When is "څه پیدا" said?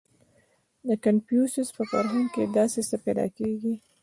2.89-3.25